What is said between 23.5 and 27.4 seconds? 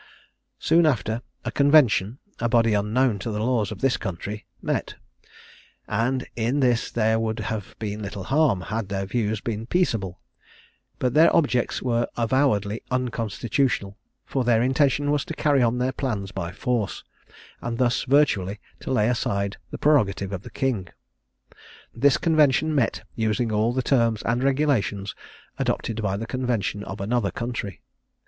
all the terms and regulations adopted by the convention of another